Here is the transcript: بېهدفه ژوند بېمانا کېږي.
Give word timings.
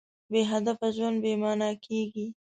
بېهدفه 0.31 0.87
ژوند 0.95 1.17
بېمانا 1.23 1.69
کېږي. 1.85 2.25